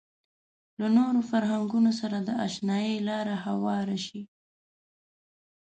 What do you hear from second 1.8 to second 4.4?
سره د اشنايي لاره هواره شي.